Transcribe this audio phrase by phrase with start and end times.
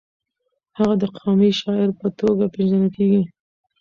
[0.77, 3.21] هغه د قامي شاعر په توګه پېژندل شوی.